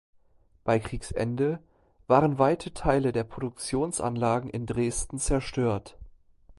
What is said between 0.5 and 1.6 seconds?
Bei Kriegsende